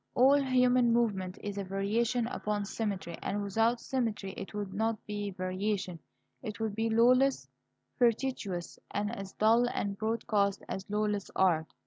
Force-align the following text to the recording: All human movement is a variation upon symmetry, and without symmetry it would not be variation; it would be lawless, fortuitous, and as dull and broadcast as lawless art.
All 0.15 0.41
human 0.41 0.91
movement 0.91 1.37
is 1.43 1.59
a 1.59 1.63
variation 1.63 2.25
upon 2.25 2.65
symmetry, 2.65 3.19
and 3.21 3.43
without 3.43 3.79
symmetry 3.79 4.31
it 4.35 4.51
would 4.55 4.73
not 4.73 4.97
be 5.05 5.29
variation; 5.29 5.99
it 6.41 6.59
would 6.59 6.73
be 6.73 6.89
lawless, 6.89 7.47
fortuitous, 7.99 8.79
and 8.89 9.15
as 9.15 9.33
dull 9.33 9.67
and 9.69 9.95
broadcast 9.99 10.63
as 10.67 10.89
lawless 10.89 11.29
art. 11.35 11.71